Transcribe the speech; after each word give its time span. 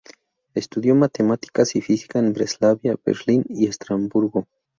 Estudió 0.55 0.95
matemáticas 0.95 1.75
y 1.75 1.81
física 1.81 2.17
en 2.17 2.33
Breslavia, 2.33 2.97
Berlín 3.05 3.45
y 3.49 3.67
Estrasburgo. 3.67 4.47